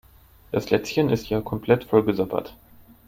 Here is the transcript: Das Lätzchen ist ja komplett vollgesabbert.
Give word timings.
Das 0.51 0.71
Lätzchen 0.71 1.11
ist 1.11 1.29
ja 1.29 1.41
komplett 1.41 1.83
vollgesabbert. 1.83 2.57